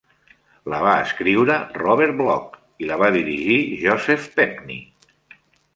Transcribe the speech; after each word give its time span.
La 0.73 0.79
va 0.85 0.93
escriure 1.01 1.57
Robert 1.83 2.17
Bloch 2.23 2.59
i 2.85 2.91
la 2.93 2.99
va 3.05 3.13
dirigir 3.19 3.61
Joseph 3.87 4.29
Pevney. 4.41 4.83